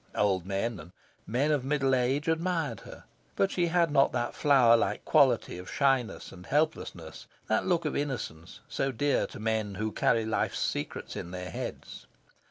Old 0.15 0.47
men 0.47 0.79
and 0.79 0.93
men 1.27 1.51
of 1.51 1.63
middle 1.63 1.93
age 1.93 2.27
admired 2.27 2.79
her, 2.79 3.03
but 3.35 3.51
she 3.51 3.67
had 3.67 3.91
not 3.91 4.11
that 4.13 4.33
flower 4.33 4.75
like 4.75 5.05
quality 5.05 5.59
of 5.59 5.69
shyness 5.71 6.31
and 6.31 6.47
helplessness, 6.47 7.27
that 7.45 7.67
look 7.67 7.85
of 7.85 7.95
innocence, 7.95 8.61
so 8.67 8.91
dear 8.91 9.27
to 9.27 9.39
men 9.39 9.75
who 9.75 9.91
carry 9.91 10.25
life's 10.25 10.57
secrets 10.57 11.15
in 11.15 11.29
their 11.29 11.51
heads. 11.51 12.07